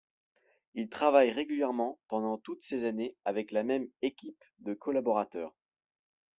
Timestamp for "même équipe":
3.61-4.43